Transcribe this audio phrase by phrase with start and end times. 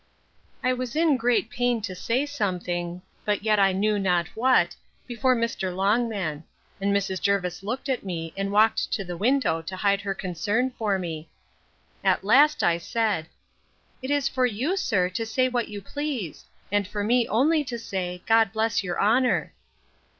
[0.63, 5.35] I was in great pain to say something, but yet I knew not what, before
[5.35, 5.75] Mr.
[5.75, 6.43] Longman;
[6.81, 7.21] and Mrs.
[7.21, 11.29] Jervis looked at me, and walked to the window to hide her concern for me.
[12.03, 13.27] At last, I said,
[14.01, 17.77] It is for you, sir, to say what you please; and for me only to
[17.77, 19.53] say, God bless your honour!